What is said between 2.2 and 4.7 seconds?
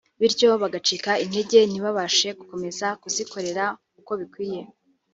gukomeza kuzikorera uko bikwiye